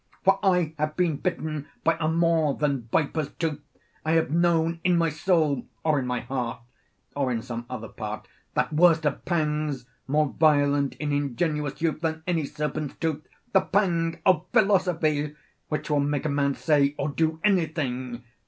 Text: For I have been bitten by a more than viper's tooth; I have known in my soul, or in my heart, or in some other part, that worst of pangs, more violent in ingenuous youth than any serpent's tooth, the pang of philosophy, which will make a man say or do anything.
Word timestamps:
For 0.23 0.39
I 0.43 0.73
have 0.79 0.95
been 0.97 1.17
bitten 1.17 1.67
by 1.83 1.95
a 1.99 2.07
more 2.07 2.55
than 2.55 2.89
viper's 2.91 3.29
tooth; 3.33 3.59
I 4.03 4.13
have 4.13 4.31
known 4.31 4.79
in 4.83 4.97
my 4.97 5.11
soul, 5.11 5.67
or 5.83 5.99
in 5.99 6.07
my 6.07 6.21
heart, 6.21 6.59
or 7.15 7.31
in 7.31 7.43
some 7.43 7.67
other 7.69 7.87
part, 7.87 8.27
that 8.55 8.73
worst 8.73 9.05
of 9.05 9.23
pangs, 9.25 9.85
more 10.07 10.33
violent 10.39 10.95
in 10.95 11.11
ingenuous 11.11 11.83
youth 11.83 12.01
than 12.01 12.23
any 12.25 12.47
serpent's 12.47 12.95
tooth, 12.95 13.21
the 13.53 13.61
pang 13.61 14.19
of 14.25 14.47
philosophy, 14.51 15.35
which 15.69 15.87
will 15.91 15.99
make 15.99 16.25
a 16.25 16.29
man 16.29 16.55
say 16.55 16.95
or 16.97 17.09
do 17.09 17.39
anything. 17.43 18.23